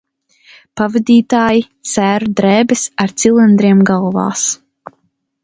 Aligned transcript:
Pavadītāji– 0.79 1.61
sēru 1.91 2.31
drēbēs 2.41 2.87
ar 3.07 3.15
cilindriem 3.25 3.85
galvās. 3.93 4.49